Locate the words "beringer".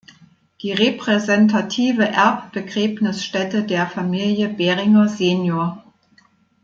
4.49-5.07